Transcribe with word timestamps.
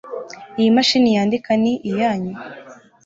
Iyi 0.59 0.69
mashini 0.75 1.15
yandika 1.17 1.51
ni 1.61 1.73
iyanyu 1.89 2.33